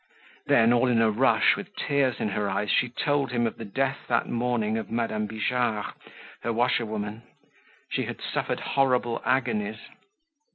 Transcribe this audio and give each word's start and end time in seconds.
Then, 0.47 0.73
all 0.73 0.87
in 0.87 0.99
a 0.99 1.11
rush, 1.11 1.55
with 1.55 1.75
tears 1.75 2.15
in 2.19 2.29
her 2.29 2.49
eyes, 2.49 2.71
she 2.71 2.89
told 2.89 3.29
him 3.31 3.45
of 3.45 3.57
the 3.57 3.65
death 3.65 3.99
that 4.07 4.27
morning 4.27 4.75
of 4.75 4.89
Madame 4.89 5.27
Bijard, 5.27 5.93
her 6.41 6.51
washerwoman. 6.51 7.21
She 7.91 8.05
had 8.05 8.19
suffered 8.19 8.61
horrible 8.61 9.21
agonies. 9.23 9.77